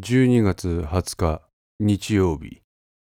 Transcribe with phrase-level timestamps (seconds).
[0.00, 1.42] 12月20日
[1.80, 2.62] 日曜日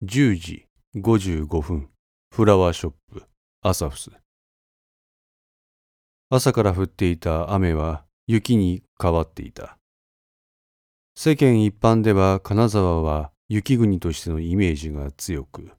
[0.06, 0.64] 10時
[0.96, 1.90] 55分
[2.34, 3.24] フラワーショップ
[3.60, 4.10] アサフス。
[6.30, 9.76] 朝から降っていた雨は雪に変わっていた。
[11.14, 15.70] 世間一般では金沢は雪国としてのイメージが強く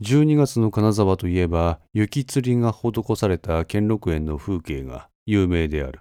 [0.00, 6.00] 12月の金沢といえば雪吊りが施された兼六園の風景が有名である。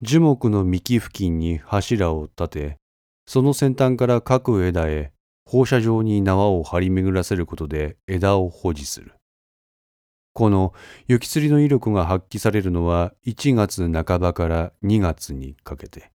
[0.00, 2.76] 樹木の幹付近に柱を立て、
[3.26, 5.12] その先端から各枝へ
[5.44, 9.14] 放射状に縄を張り巡らせることで枝を保持する。
[10.34, 10.72] この
[11.08, 16.12] 雪吊りの威力が発揮されるのは1月半ばから2月にかけて。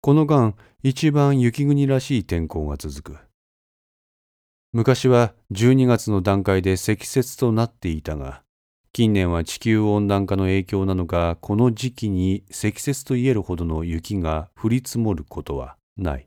[0.00, 3.18] この間、一番雪国らしい天候が続く。
[4.72, 8.42] 昔は12月の段階で積雪となっていたが、
[8.98, 16.26] 近年は地球温暖化の影響なのか、この時期に積雪と言えるほどの雪が降り積もることはない。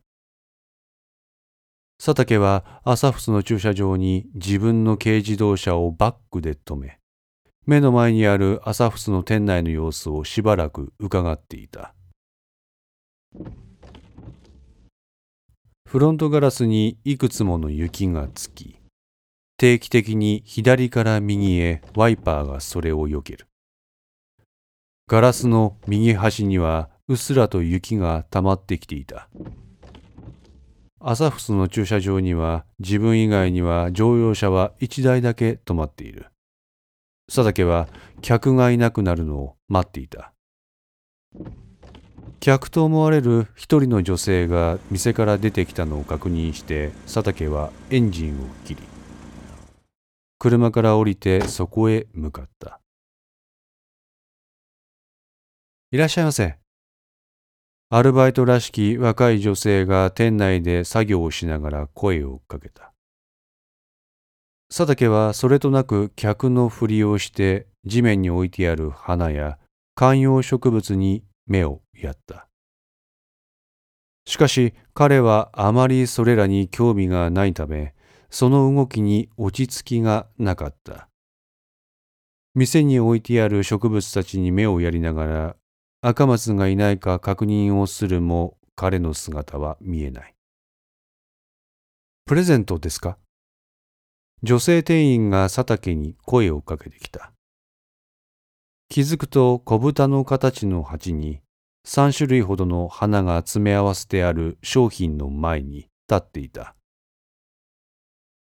[1.97, 6.99] 佐竹は朝フスの駐車場に自分の軽自動車をバックで止め、
[7.65, 11.93] 目の前にある朝フスの店内の様子をしばらく伺っていた。
[15.85, 18.80] フロントガラスにいくつもの雪がつき、
[19.61, 23.45] 定期的に左から右へワイパーがそれを避ける。
[25.07, 29.29] ガラスの右端にはうっすらと雪が溜まってきていた。
[30.99, 36.25] アサフスの駐車場には自分以外には乗用車は一台だけ止まっている。
[37.27, 37.87] 佐竹は
[38.23, 40.33] 客がいなくなるのを待っていた。
[42.39, 48.90] 客と思われる一人の女性が店から出てきたのを確認して佐竹はエンジンを切り
[50.41, 52.79] 車から降りてそこへ向かった。
[55.91, 56.57] いらっしゃいませ。
[57.91, 62.91] アルバイトらしき若い女性が店内で作業をしながら声をかけた。
[64.67, 69.59] 佐竹はそれとなく客のふりをして地面に置いてある花や
[69.93, 72.47] 観葉植物に目をやった。
[74.25, 77.93] しかし彼はあまりそれらに興味がないため
[78.31, 81.09] その動きに落ち着きがなかった。
[82.55, 85.55] 店に置いてある植物たちに目をやりながら
[86.01, 90.33] 赤松がいないか確認をするも彼の姿は見えない。
[92.25, 93.17] プレゼントですか？
[94.43, 97.33] 女性店員が佐竹に声をかけてきた。
[98.89, 101.41] 気づくと小豚の形の鉢に
[101.85, 106.75] 3種類ほどの花が詰め合わせてある商品の前に立っていた。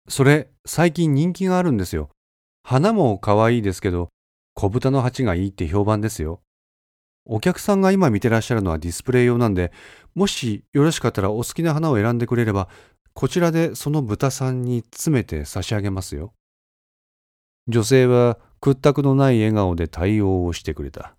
[0.08, 2.10] それ、最近人気があるんですよ。
[2.62, 4.08] 花も可愛いですけど、
[4.54, 6.40] 小豚の鉢がいいって評判ですよ。
[7.26, 9.70] お客さんが今見てらっしゃるのはディスプレイ用なんで、
[10.14, 12.68] もしよろしかったらお好きな花を選んでくれれば、
[13.12, 16.32] こちらでその豚さんに詰めて差し上げますよ。
[17.68, 21.14] 女性は屈託のない笑顔で対応をしてくれた。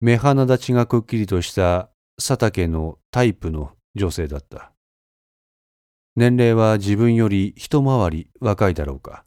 [0.00, 4.72] 目鼻立ちがくっきりとした佐竹のタイプの女性だった。
[6.18, 9.24] 年齢は自分より一回り若いだろうか。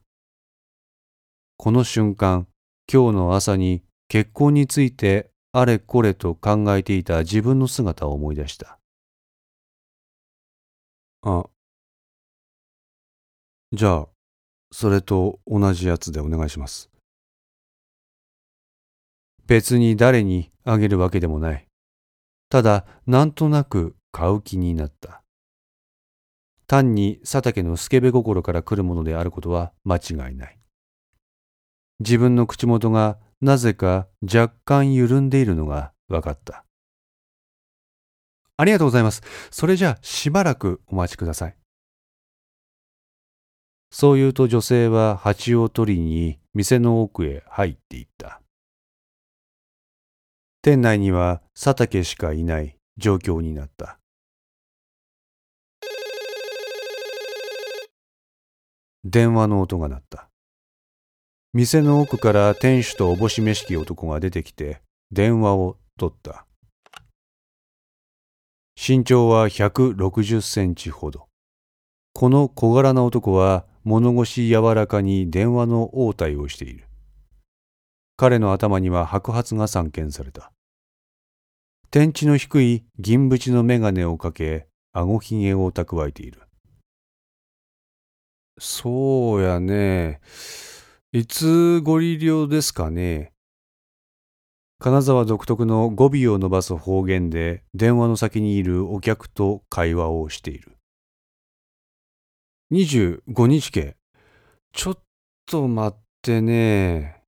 [1.56, 2.48] この瞬間、
[2.92, 8.78] 今日の朝に結婚についてあれこれと考えていた自分の姿を思い出した。
[11.22, 11.46] あ、
[13.72, 14.08] じゃあ、
[14.74, 16.90] それと同じやつでお願いします。
[19.48, 21.66] 別に誰にあげるわけでもない。
[22.50, 25.21] ただ、なんとなく買う気になった。
[26.72, 30.58] 単に佐竹のスケベ心から来るものであることは間違いない。
[32.00, 36.64] 自分の口元がなぜか若干緩んでいるのが分かった。
[38.56, 39.22] ありがとうございます。
[39.52, 41.58] それじゃあしばらくお待ちください。
[43.92, 48.42] そう言うと女性は蜂を取りに店の奥へ入っていった。
[50.62, 53.98] 店内には佐竹しかいない状況になった。
[59.04, 60.30] 電話の音が鳴った。
[61.54, 64.82] 店の奥から店主とおぼしめしき男が出てきて
[65.12, 66.46] 電話を取った。
[68.76, 71.28] 身長は160センチほど。
[72.14, 76.86] この小柄な男は物腰柔らかに電話の応対をしている。
[78.18, 80.52] 彼の頭には白髪が散見された。
[81.90, 86.42] 天地の低い銀縁の眼鏡をかけ、顎ひげを蓄えている。
[88.60, 90.22] そうやね。
[91.12, 93.34] いつご利用ですかね。
[94.80, 100.78] 金沢独特の語尾を伸ばす方言で電話の先にいるお客と会話をしている。
[102.72, 103.96] 25日家。
[104.74, 104.98] ちょっ
[105.46, 107.22] と待ってね。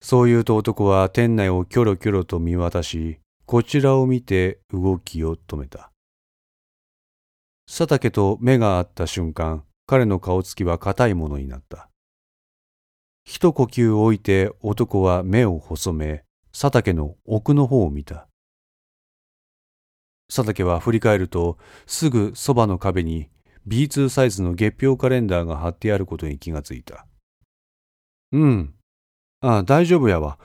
[0.00, 5.91] そう言うと男は店内をキョロキョロと見渡し、こちらを見て動きを止めた。
[7.66, 11.88] 佐竹と目が合った瞬間、彼の顔つきは硬いものになった。
[13.24, 18.26] 一呼吸置いて男は目を細め、佐竹の奥の方を見た。
[20.34, 23.28] 佐竹は振り返ると、すぐそばの壁に
[23.68, 27.06] B2 サイズの月表カレンダーが貼ってあることに気がついた。
[28.32, 28.74] うん。
[29.40, 30.38] ああ、大丈夫やわ。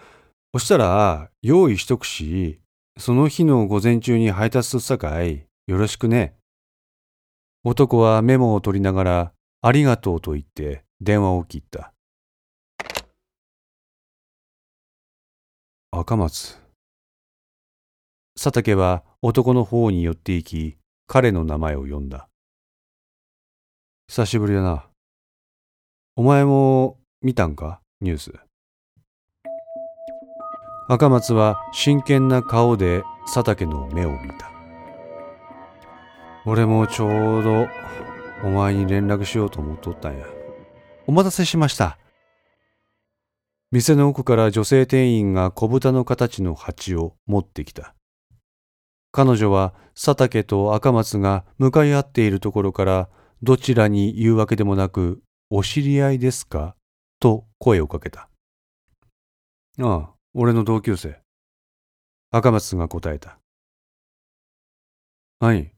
[0.54, 2.60] そしたら、用意しとくし、
[2.98, 6.36] その日の午前中に配達すっさかい、よろしくね。
[7.70, 9.32] 男はメモを取りながら、
[9.62, 11.92] ありがとうと言って電話を切った。
[15.92, 16.58] 赤松。
[18.36, 20.78] 佐竹は男の方に寄って行き、
[21.08, 22.30] 彼の名前を呼んだ。
[24.08, 24.86] 久しぶりだな。
[26.16, 27.82] お前も見たんか？
[28.00, 28.34] ニュース。
[30.88, 34.57] 赤松は真剣な顔で佐竹の目を見た。
[36.50, 37.68] 俺もちょうど
[38.42, 40.26] お前に連絡しようと思っとったんや。
[41.06, 41.98] お待たせしました。
[43.70, 47.96] 店の奥から女性店員が小豚の形の鉢を持ってきた。
[49.12, 53.10] 彼女は佐竹と赤松が向かい合っているところから
[53.44, 56.78] どちらに言うわけでもなく、お知り合いですか？
[57.20, 58.30] と声をかけた。
[59.82, 61.20] ああ、俺の同級生。
[62.32, 63.38] 赤松が答えた。
[65.42, 65.74] はい、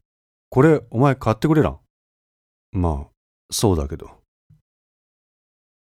[0.50, 1.80] これお前買ってくれらん？
[2.72, 3.08] まあ、
[3.52, 4.10] そうだけど。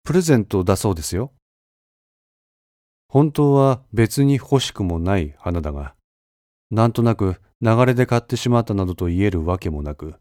[0.04, 1.32] プレゼントだそうですよ。
[3.08, 5.96] 本当は別に欲しくもない花だが、
[6.72, 10.16] なんとなく流れで買ってしまったなどと言えるわけもなく、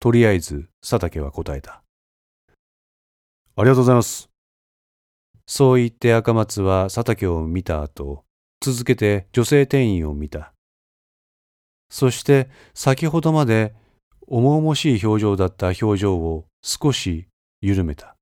[0.00, 1.82] とりあえず佐竹は答えた。
[3.56, 4.30] ありがとうございます。
[5.46, 8.24] そう言って赤松は佐竹を見た後、
[8.60, 10.52] 続けて女性店員を見た。
[11.92, 13.74] そして先ほどまで
[14.26, 17.26] 重々しい表情だった表情を少し
[17.60, 18.16] 緩めた。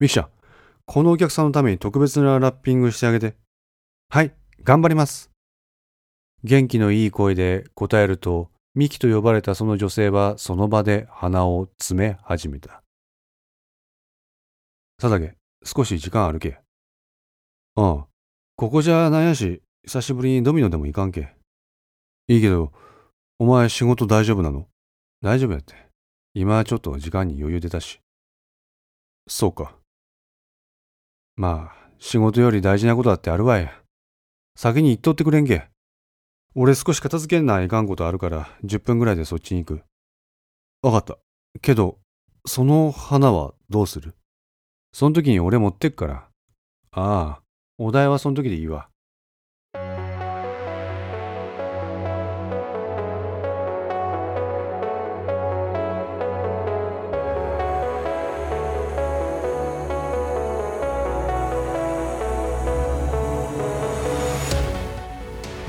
[0.00, 0.28] ミキちゃん、
[0.84, 3.36] このお客さんのために特別なラッピングしてあげて。
[4.08, 4.34] はい、
[4.64, 5.30] 頑張ります。
[6.42, 12.82] 元気のいい声で答えると、ミキと呼ばれたその女性はその場で鼻を詰め始めた。
[15.00, 16.58] 佐竹、少し時間あるけ。
[17.76, 18.06] ああ、
[18.56, 21.38] ここじゃなんやし、久しぶりにドミノでも行かんけ。
[22.30, 22.70] いいけど、
[23.40, 24.68] お前仕事大丈夫なの？
[25.20, 25.74] 大丈夫やって。
[26.32, 27.98] 今はちょっと時間に余裕出たし。
[29.26, 29.74] そうか。
[31.34, 33.68] まあ、仕事より大事なことだってあるわい。
[34.54, 35.70] 先に言っとってくれんけ。
[36.54, 39.82] 俺少し片付けないかんことあるから10分ぐらいでそっちに行く。
[40.82, 41.18] わかった。
[41.60, 41.98] けど、
[42.46, 44.14] その花はどうする？
[44.92, 46.28] その時に俺持ってっから。
[46.92, 47.42] ああ、
[47.76, 48.88] お題はその時でいいわ。